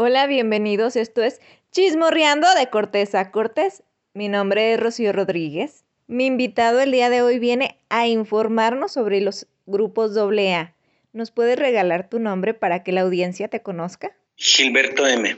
[0.00, 0.94] Hola, bienvenidos.
[0.94, 1.40] Esto es
[1.72, 3.82] Chismorreando de Cortés a Cortés.
[4.14, 5.82] Mi nombre es Rocío Rodríguez.
[6.06, 10.72] Mi invitado el día de hoy viene a informarnos sobre los grupos AA.
[11.12, 14.16] ¿Nos puedes regalar tu nombre para que la audiencia te conozca?
[14.36, 15.36] Gilberto M.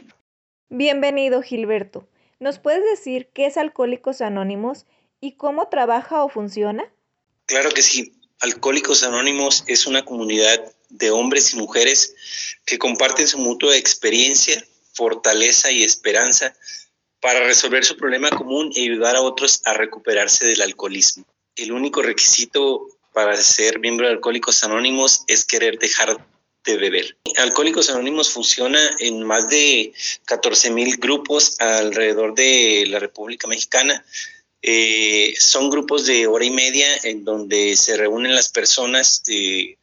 [0.68, 2.06] Bienvenido, Gilberto.
[2.38, 4.84] ¿Nos puedes decir qué es Alcohólicos Anónimos
[5.22, 6.84] y cómo trabaja o funciona?
[7.46, 8.12] Claro que sí.
[8.40, 12.14] Alcohólicos Anónimos es una comunidad de hombres y mujeres
[12.66, 16.54] que comparten su mutua experiencia, fortaleza y esperanza
[17.21, 21.25] para resolver su problema común y ayudar a otros a recuperarse del alcoholismo.
[21.57, 26.25] El único requisito para ser miembro de Alcohólicos Anónimos es querer dejar
[26.64, 27.16] de beber.
[27.38, 29.93] Alcohólicos Anónimos funciona en más de
[30.27, 34.05] 14 mil grupos alrededor de la República Mexicana
[34.62, 39.78] eh, son grupos de hora y media en donde se reúnen las personas eh,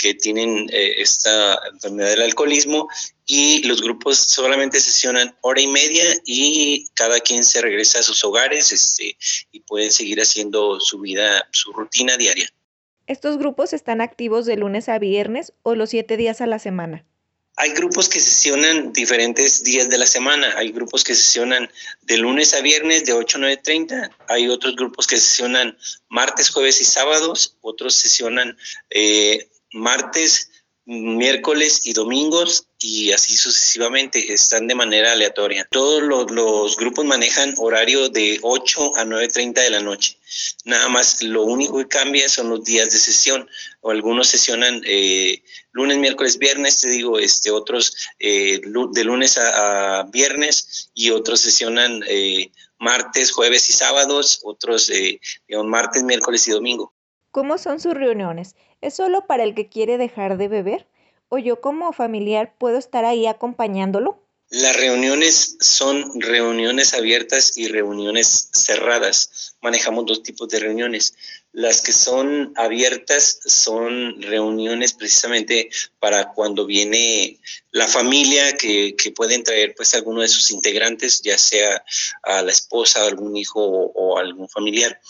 [0.00, 2.88] que tienen eh, esta enfermedad del alcoholismo
[3.26, 8.24] y los grupos solamente sesionan hora y media y cada quien se regresa a sus
[8.24, 9.18] hogares este,
[9.52, 12.48] y pueden seguir haciendo su vida, su rutina diaria.
[13.06, 17.04] ¿Estos grupos están activos de lunes a viernes o los siete días a la semana?
[17.56, 20.54] Hay grupos que sesionan diferentes días de la semana.
[20.56, 21.70] Hay grupos que sesionan
[22.02, 24.10] de lunes a viernes de 8 a 9.30.
[24.28, 25.76] Hay otros grupos que sesionan
[26.08, 27.58] martes, jueves y sábados.
[27.60, 28.56] Otros sesionan
[28.88, 30.50] eh, martes,
[30.84, 35.68] miércoles y domingos y así sucesivamente, están de manera aleatoria.
[35.70, 40.18] Todos los, grupos manejan horario de 8 a 9.30 de la noche.
[40.64, 43.48] Nada más, lo único que cambia son los días de sesión.
[43.82, 50.04] O algunos sesionan eh, lunes, miércoles, viernes, te digo, este, otros eh, de lunes a,
[50.10, 54.90] viernes y otros sesionan eh, martes, jueves y sábados, otros
[55.64, 56.94] martes, miércoles y domingo.
[57.30, 58.56] ¿Cómo son sus reuniones?
[58.80, 60.86] ¿Es solo para el que quiere dejar de beber?
[61.28, 64.22] ¿O yo como familiar puedo estar ahí acompañándolo?
[64.48, 69.54] Las reuniones son reuniones abiertas y reuniones cerradas.
[69.60, 71.14] Manejamos dos tipos de reuniones.
[71.52, 77.38] Las que son abiertas son reuniones precisamente para cuando viene
[77.70, 81.84] la familia que, que pueden traer pues alguno de sus integrantes, ya sea
[82.24, 85.00] a la esposa, algún hijo o, o algún familiar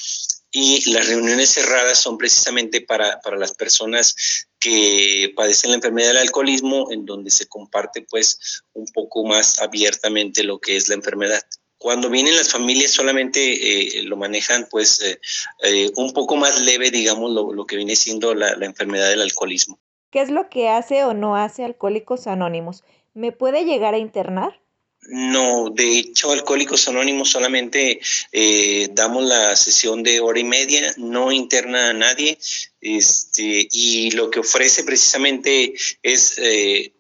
[0.53, 6.91] y las reuniones cerradas son precisamente para, las personas que padecen la enfermedad del alcoholismo,
[6.91, 11.43] en donde se comparte pues un poco más abiertamente lo que es la enfermedad.
[11.79, 15.19] Cuando vienen las familias solamente eh, lo manejan pues eh,
[15.63, 19.79] eh, un poco más leve, digamos, lo, que viene siendo la, la enfermedad del alcoholismo.
[20.11, 22.83] ¿Qué es lo que hace o no hace Alcohólicos Anónimos?
[23.15, 24.61] ¿Me puede llegar a internar?
[25.09, 28.01] No, de hecho, Alcohólicos Anónimos solamente
[28.33, 32.39] eh, damos la sesión de hora y media, no interna a nadie,
[32.81, 36.93] este, y lo que ofrece precisamente es eh,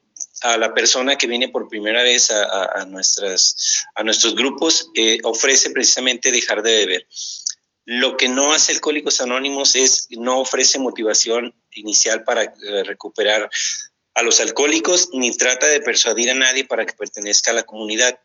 [0.42, 5.70] a la persona que viene por primera vez a, nuestras, a nuestros grupos, eh, ofrece
[5.70, 7.06] precisamente dejar de beber.
[7.84, 13.50] Lo que no hace Alcohólicos Anónimos es, no ofrece motivación inicial para recuperar
[14.14, 18.18] a los alcohólicos ni trata de persuadir a nadie para que pertenezca a la comunidad.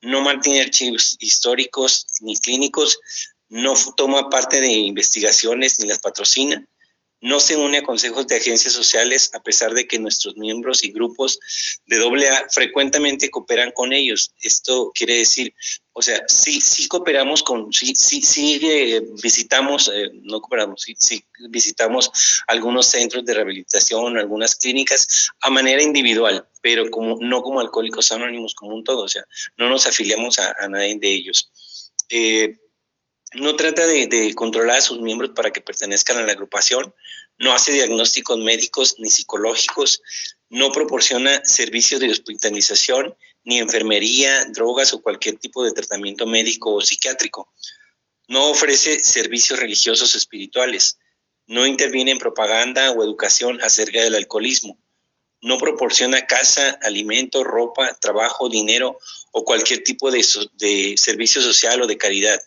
[0.00, 2.98] No mantiene archivos históricos ni clínicos,
[3.48, 6.66] no toma parte de investigaciones ni las patrocina,
[7.24, 10.92] no se une a consejos de agencias sociales a pesar de que nuestros miembros y
[10.92, 11.40] grupos
[11.86, 14.34] de AA frecuentemente cooperan con ellos.
[14.42, 15.54] Esto quiere decir,
[15.94, 20.94] o sea, sí, sí cooperamos con, sí, sí, sí eh, visitamos, eh, no cooperamos, sí,
[20.98, 22.10] sí, visitamos
[22.46, 28.54] algunos centros de rehabilitación, algunas clínicas a manera individual, pero como, no como alcohólicos anónimos,
[28.54, 29.24] como un todo, o sea,
[29.56, 31.50] no nos afiliamos a, nadie de ellos.
[32.10, 32.58] Eh,
[33.34, 36.94] no trata de, controlar a sus miembros para que pertenezcan a la agrupación,
[37.38, 40.02] no hace diagnósticos médicos ni psicológicos,
[40.48, 46.80] no proporciona servicios de hospitalización, ni enfermería, drogas o cualquier tipo de tratamiento médico o
[46.80, 47.52] psiquiátrico.
[48.28, 50.98] No ofrece servicios religiosos o espirituales.
[51.46, 54.78] No interviene en propaganda o educación acerca del alcoholismo.
[55.42, 58.98] No proporciona casa, alimento, ropa, trabajo, dinero
[59.32, 60.24] o cualquier tipo de,
[60.54, 62.40] de servicio social o de caridad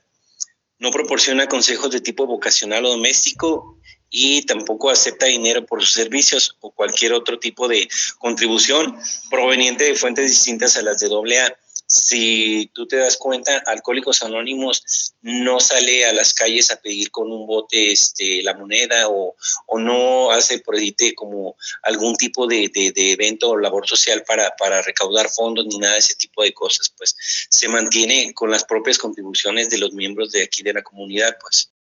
[0.80, 3.78] no proporciona consejos de tipo vocacional o doméstico
[4.10, 7.90] y tampoco acepta dinero por sus servicios o cualquier otro tipo de
[8.20, 8.98] contribución
[9.30, 11.58] proveniente de fuentes distintas a las de AA
[11.88, 17.32] si tú te das cuenta, Alcohólicos Anónimos no sale a las calles a pedir con
[17.32, 19.36] un bote este, la moneda o,
[19.78, 20.76] no hace por
[21.16, 26.00] como algún tipo de, evento o labor social para, para, recaudar fondos ni nada de
[26.00, 27.16] ese tipo de cosas, pues
[27.50, 31.72] se mantiene con las propias contribuciones de los miembros de aquí de la comunidad, pues.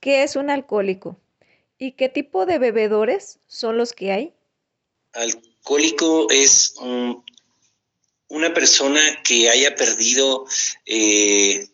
[0.00, 1.20] ¿Qué es un alcohólico?
[1.78, 4.34] ¿Y qué tipo de bebedores son los que hay?
[5.12, 7.22] Alcohólico es un
[8.32, 10.46] una persona que haya perdido
[10.86, 11.68] eh,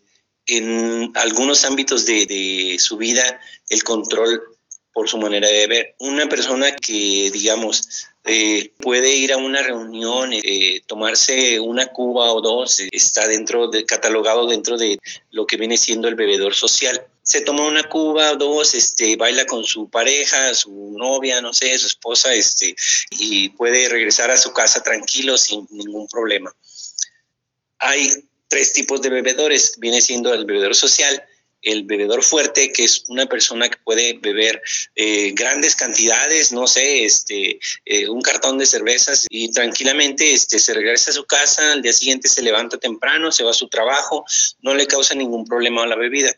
[0.46, 4.57] en algunos ámbitos de, su vida el control
[4.98, 5.94] por su manera de ver.
[6.00, 12.40] Una persona que, digamos, eh, puede ir a una reunión, eh, tomarse una cuba o
[12.40, 14.98] dos, está dentro de, catalogado dentro de
[15.30, 17.06] lo que viene siendo el bebedor social.
[17.22, 21.78] Se toma una cuba o dos, este, baila con su pareja, su novia, no sé,
[21.78, 22.74] su esposa, este,
[23.12, 26.52] y puede regresar a su casa tranquilo sin ningún problema.
[27.78, 29.76] Hay tres tipos de bebedores.
[29.78, 31.22] Viene siendo el bebedor social,
[31.62, 34.62] el bebedor fuerte, que es una persona que puede beber
[34.94, 40.74] eh, grandes cantidades, no sé, este, eh, un cartón de cervezas y tranquilamente este, se
[40.74, 44.24] regresa a su casa, al día siguiente se levanta temprano, se va a su trabajo,
[44.60, 46.34] no le causa ningún problema a la bebida.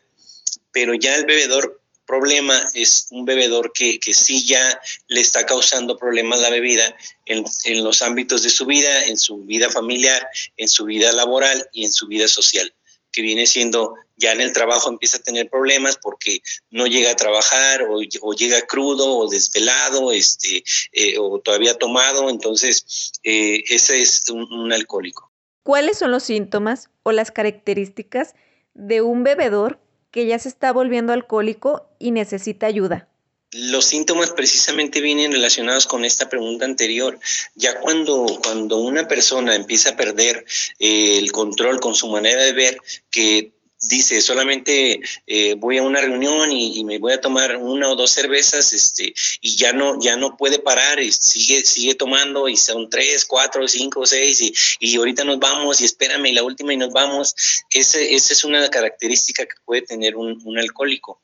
[0.71, 1.81] Pero ya el bebedor
[2.11, 6.93] problema es un bebedor que, que sí ya le está causando problemas la bebida
[7.25, 10.27] en, en, los ámbitos de su vida, en su vida familiar,
[10.57, 12.73] en su vida laboral y en su vida social,
[13.11, 17.15] que viene siendo ya en el trabajo empieza a tener problemas porque no llega a
[17.15, 20.63] trabajar o, llega crudo o desvelado este,
[20.93, 25.31] eh, o todavía tomado, entonces eh, ese es un alcohólico.
[25.63, 28.33] ¿Cuáles son los síntomas o las características
[28.73, 29.79] de un bebedor
[30.09, 33.10] que ya se está volviendo alcohólico y necesita ayuda?
[33.53, 37.19] Los síntomas precisamente vienen relacionados con esta pregunta anterior.
[37.55, 40.45] Ya cuando, cuando una persona empieza a perder
[40.79, 42.77] eh, el control con su manera de ver,
[43.09, 43.51] que
[43.81, 48.11] dice solamente eh, voy a una reunión y, me voy a tomar una o dos
[48.11, 52.89] cervezas este y ya no ya no puede parar y sigue sigue tomando y son
[52.89, 56.77] tres cuatro cinco seis y, y ahorita nos vamos y espérame y la última y
[56.77, 57.33] nos vamos
[57.71, 61.19] ese, esa es una característica que puede tener un, un alcohólico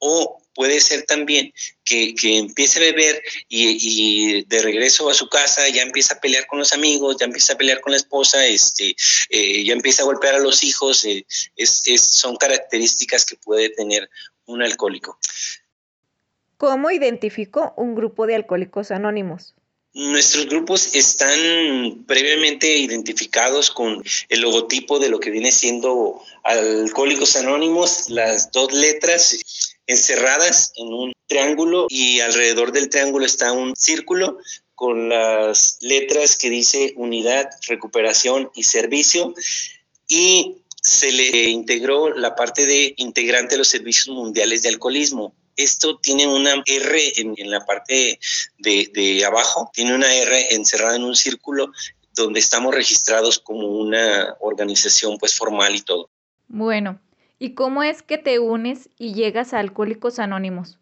[0.00, 1.52] o puede ser también
[1.84, 6.58] que, empiece a beber y, de regreso a su casa ya empieza a pelear con
[6.58, 8.96] los amigos, ya empieza a pelear con la esposa, este,
[9.30, 11.04] eh, ya empieza a golpear a los hijos.
[11.04, 11.24] Eh,
[11.56, 14.10] es, son características que puede tener
[14.46, 15.18] un alcohólico.
[16.56, 19.54] ¿Cómo identifico un grupo de alcohólicos anónimos?
[19.92, 28.08] Nuestros grupos están previamente identificados con el logotipo de lo que viene siendo Alcohólicos Anónimos,
[28.08, 34.38] las dos letras encerradas en un triángulo y alrededor del triángulo está un círculo
[34.74, 39.34] con las letras que dice unidad, recuperación y servicio
[40.08, 45.34] y se le integró la parte de integrante de los servicios mundiales de alcoholismo.
[45.56, 48.18] Esto tiene una R en, la parte
[48.58, 51.70] de, de abajo, tiene una R encerrada en un círculo
[52.14, 56.08] donde estamos registrados como una organización pues formal y todo.
[56.48, 56.98] Bueno,
[57.42, 60.78] ¿Y cómo es que te unes y llegas a Alcohólicos Anónimos?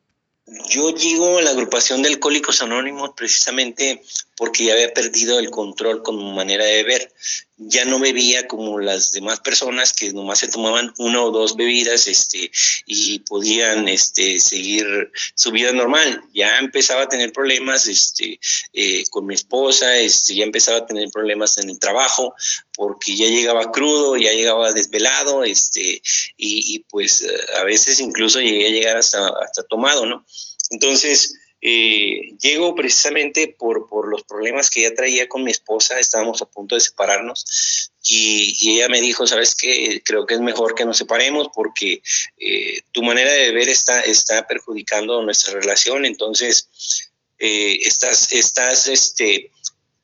[0.68, 4.02] Yo llego a la agrupación de Alcohólicos Anónimos precisamente
[4.36, 7.12] porque ya había perdido el control con mi manera de beber.
[7.58, 12.06] Ya no bebía como las demás personas que nomás se tomaban una o dos bebidas
[12.06, 12.50] este,
[12.86, 16.22] y podían este, seguir su vida normal.
[16.32, 18.38] Ya empezaba a tener problemas este,
[18.72, 22.34] eh, con mi esposa, este, ya empezaba a tener problemas en el trabajo
[22.74, 26.00] porque ya llegaba crudo, ya llegaba desvelado este,
[26.36, 27.26] y, y pues
[27.56, 30.24] a veces incluso llegué a llegar hasta, hasta tomado, ¿no?
[30.70, 36.40] Entonces, eh, llego precisamente por, por, los problemas que ya traía con mi esposa, estábamos
[36.40, 40.84] a punto de separarnos y, ella me dijo, sabes qué, creo que es mejor que
[40.84, 42.00] nos separemos porque
[42.38, 47.10] eh, tu manera de ver está, está perjudicando nuestra relación, entonces
[47.40, 49.50] eh, estás, estás este,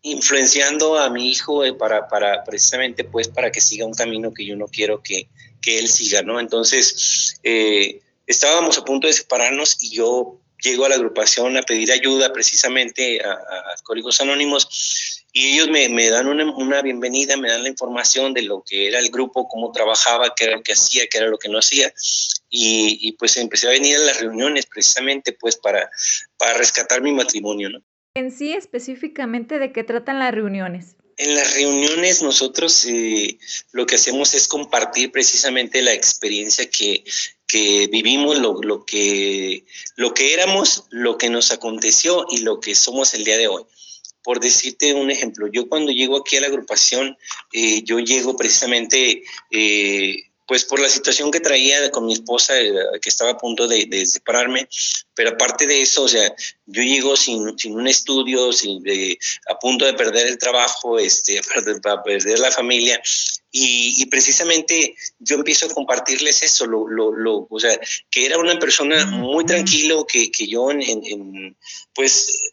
[0.03, 4.57] influenciando a mi hijo para, para precisamente pues para que siga un camino que yo
[4.57, 5.29] no quiero que,
[5.63, 6.41] que él siga, ¿no?
[6.41, 7.39] Entonces,
[8.27, 13.23] estábamos a punto de separarnos y yo llego a la agrupación a pedir ayuda precisamente
[13.23, 13.39] a,
[13.77, 18.43] Alcohólicos Anónimos y ellos me, me dan una, una, bienvenida, me dan la información de
[18.43, 21.39] lo que era el grupo, cómo trabajaba, qué era lo que hacía, qué era lo
[21.39, 21.93] que no hacía.
[22.49, 25.91] Y, y pues empecé a venir a las reuniones precisamente pues para,
[26.37, 27.69] para rescatar mi matrimonio.
[27.69, 27.83] ¿no?
[28.15, 30.95] En sí, específicamente, ¿de qué tratan las reuniones?
[31.17, 33.39] En las reuniones nosotros eh,
[33.73, 37.03] lo que hacemos es compartir precisamente la experiencia que,
[37.47, 39.65] que vivimos, lo, lo, que,
[39.97, 43.65] lo que éramos, lo que nos aconteció y lo que somos el día de hoy.
[44.23, 47.17] Por decirte un ejemplo, yo cuando llego aquí a la agrupación,
[47.53, 52.73] eh, yo llego precisamente eh, pues por la situación que traía con mi esposa, eh,
[53.01, 54.69] que estaba a punto de, separarme,
[55.15, 56.35] pero aparte de eso, o sea,
[56.67, 58.83] yo llego sin, sin un estudio, sin,
[59.49, 61.41] a punto de perder el trabajo, este,
[61.83, 63.01] para, perder la familia,
[63.57, 67.79] y, precisamente yo empiezo a compartirles eso, lo, lo, o sea,
[68.11, 71.57] que era una persona muy tranquilo, que, que yo en, en,
[71.95, 72.44] pues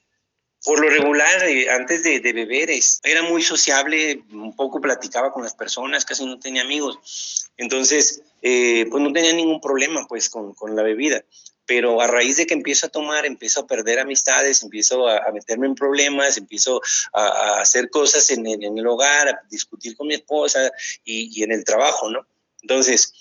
[0.64, 2.70] Por lo regular, eh, antes de, beber,
[3.04, 7.50] era muy sociable, un poco platicaba con las personas, casi no tenía amigos.
[7.58, 11.24] Entonces, eh, pues no tenía ningún problema pues con, con, la bebida.
[11.66, 15.66] Pero a raíz de que empiezo a tomar, empiezo a perder amistades, empiezo a, meterme
[15.66, 16.82] en problemas, empiezo
[17.14, 20.72] a, hacer cosas en, en, el hogar, a discutir con mi esposa
[21.04, 22.26] y, y en el trabajo, ¿no?
[22.62, 23.14] Entonces,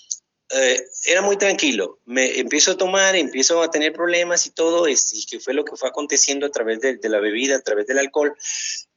[0.53, 2.01] eh, era muy tranquilo.
[2.07, 4.97] Me empiezo a tomar, empiezo a tener problemas y todo, y
[5.29, 8.35] que fue lo que fue aconteciendo a través de, la bebida, a través del alcohol.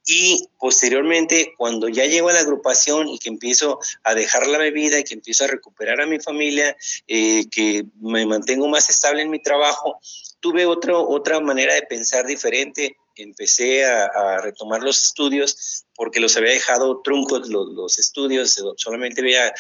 [0.05, 4.99] Y posteriormente, cuando ya llego a la agrupación y que empiezo a dejar la bebida
[4.99, 6.75] y que empiezo a recuperar a mi familia,
[7.07, 9.99] eh, que me mantengo más estable en mi trabajo,
[10.39, 12.97] tuve otro, otra manera de pensar diferente.
[13.15, 19.53] Empecé a, retomar los estudios porque los había dejado truncos los, los estudios, solamente había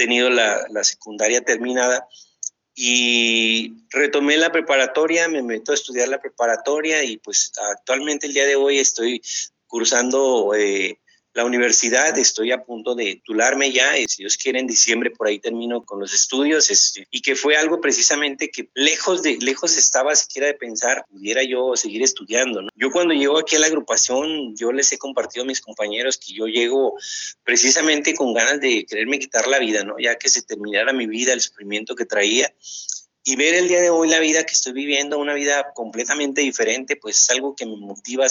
[0.00, 2.08] tenido la, secundaria terminada
[2.74, 8.46] y retomé la preparatoria, me meto a estudiar la preparatoria y pues actualmente el día
[8.46, 9.20] de hoy estoy
[9.66, 10.98] cursando eh,
[11.32, 15.38] la universidad, estoy a punto de titularme ya, si Dios quiere en diciembre por ahí
[15.38, 20.14] termino con los estudios, este, y que fue algo precisamente que lejos de, lejos estaba
[20.16, 22.62] siquiera de pensar, pudiera yo seguir estudiando.
[22.74, 26.32] Yo cuando llego aquí a la agrupación, yo les he compartido a mis compañeros que
[26.32, 26.96] yo llego
[27.44, 29.96] precisamente con ganas de quererme quitar la vida, ¿no?
[29.98, 32.52] Ya que se terminara mi vida, el sufrimiento que traía,
[33.30, 36.96] y ver el día de hoy la vida que estoy viviendo, una vida completamente diferente,
[36.96, 38.28] pues es algo que me motiva a,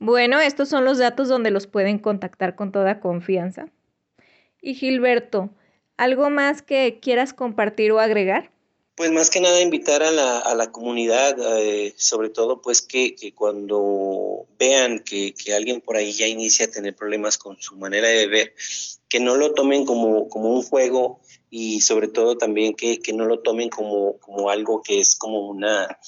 [0.00, 3.68] Bueno, estos son los datos donde los pueden contactar con toda confianza.
[4.62, 5.50] Y Gilberto,
[5.96, 8.52] ¿algo más que quieras compartir o agregar?
[8.94, 13.16] Pues más que nada invitar a la, a la comunidad, eh, sobre todo pues que,
[13.16, 17.76] que cuando vean que, que, alguien por ahí ya inicia a tener problemas con su
[17.76, 18.54] manera de ver,
[19.12, 23.26] que no lo tomen como, como un juego y sobre todo también que, que no
[23.26, 25.98] lo tomen como, como, algo que es como una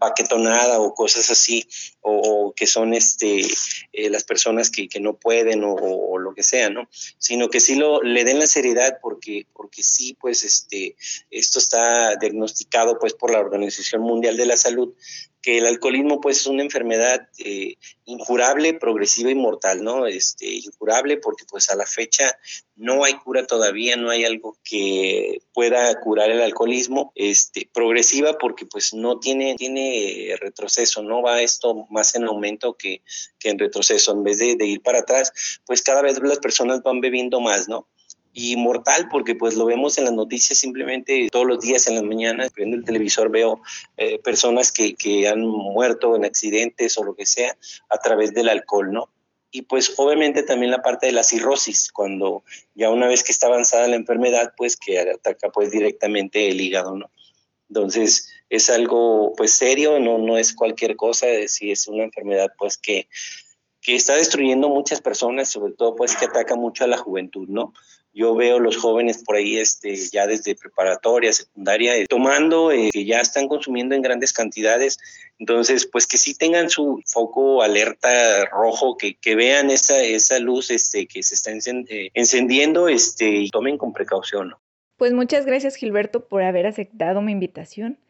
[0.00, 1.68] uh, o cosas así,
[2.00, 3.42] o, que son este,
[3.92, 6.88] eh, las personas que, que no pueden o, o, lo que sea, ¿no?
[7.18, 10.96] Sino que sí lo, le den la seriedad porque, porque sí, pues este,
[11.30, 14.94] esto está diagnosticado pues por la Organización Mundial de la Salud
[15.40, 20.06] que el alcoholismo pues es una enfermedad eh, incurable, progresiva y mortal, ¿no?
[20.06, 22.36] Este, incurable porque pues a la fecha
[22.74, 28.66] no hay cura todavía, no hay algo que pueda curar el alcoholismo, este, progresiva porque
[28.66, 33.02] pues no tiene, tiene retroceso, no va esto más en aumento que,
[33.38, 35.32] que en retroceso, en vez de, de ir para atrás,
[35.66, 37.88] pues cada vez las personas van bebiendo más, ¿no?
[38.40, 42.04] Y mortal porque pues lo vemos en las noticias simplemente todos los días en las
[42.04, 43.60] mañanas, prendo el televisor, veo
[43.96, 47.56] eh, personas que, que han muerto en accidentes o lo que sea
[47.88, 49.10] a través del alcohol, ¿no?
[49.50, 52.44] Y pues obviamente también la parte de la cirrosis, cuando
[52.76, 56.94] ya una vez que está avanzada la enfermedad, pues que ataca pues directamente el hígado,
[56.94, 57.10] ¿no?
[57.68, 62.78] Entonces es algo pues serio, no, no es cualquier cosa, si es una enfermedad pues
[62.78, 63.08] que,
[63.80, 67.72] que está destruyendo muchas personas, sobre todo pues que ataca mucho a la juventud, ¿no?
[68.18, 73.04] Yo veo los jóvenes por ahí este, ya desde preparatoria, secundaria, eh, tomando, eh, que
[73.04, 74.98] ya están consumiendo en grandes cantidades.
[75.38, 80.72] Entonces, pues que sí tengan su foco alerta rojo, que, que vean esa, esa luz
[80.72, 84.52] este, que se está eh, encendiendo este, y tomen con precaución.
[84.96, 88.00] Pues muchas gracias Gilberto por haber aceptado mi invitación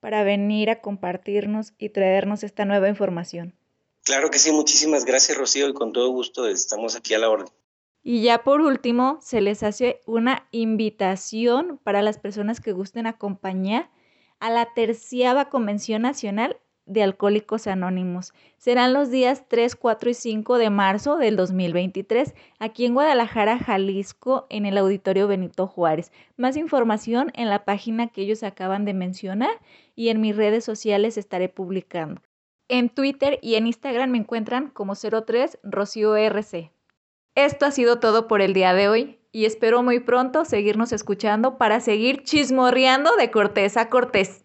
[0.00, 3.54] para venir a compartirnos y traernos esta nueva información.
[4.02, 7.48] Claro que sí, muchísimas gracias Rocío y con todo gusto estamos aquí a la orden.
[8.06, 13.88] Y ya por último, se les hace una invitación para las personas que gusten acompañar
[14.40, 18.34] a la terciava Convención Nacional de Alcohólicos Anónimos.
[18.58, 24.46] Serán los días 3, 4 y 5 de marzo del 2023 aquí en Guadalajara, Jalisco,
[24.50, 26.12] en el Auditorio Benito Juárez.
[26.36, 29.62] Más información en la página que ellos acaban de mencionar
[29.96, 32.20] y en mis redes sociales estaré publicando.
[32.68, 36.73] En Twitter y en Instagram me encuentran como 03 Rocío RC.
[37.36, 41.58] Esto ha sido todo por el día de hoy y espero muy pronto seguirnos escuchando
[41.58, 44.44] para seguir chismorreando de cortés a cortés.